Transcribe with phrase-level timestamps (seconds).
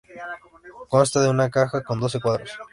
[0.89, 2.49] Consta de una caja con doce cuadros.